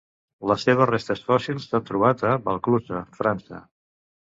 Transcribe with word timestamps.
Les 0.51 0.65
seves 0.67 0.89
restes 0.91 1.21
fòssils 1.29 1.69
s'han 1.75 1.87
trobat 1.93 2.27
a 2.33 2.35
Valclusa, 2.51 3.07
França. 3.23 3.67